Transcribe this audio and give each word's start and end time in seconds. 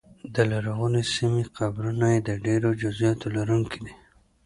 د 0.35 0.37
لرغونې 0.51 1.03
سیمې 1.13 1.43
قبرونه 1.57 2.05
یې 2.13 2.19
د 2.29 2.31
ډېرو 2.45 2.69
جزییاتو 2.81 3.27
لرونکي 3.37 3.79
دي 3.85 3.93